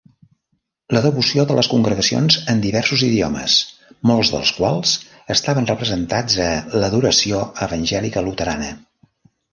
[0.95, 3.57] La devoció de les congregacions en diversos idiomes,
[4.13, 4.95] molts dels quals
[5.37, 6.51] estaven representats a
[6.83, 8.73] "l'adoració evangèlica luterana".